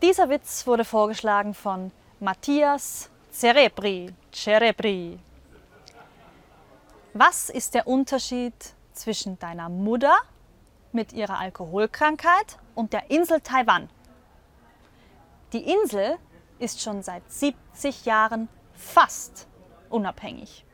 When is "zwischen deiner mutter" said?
8.92-10.16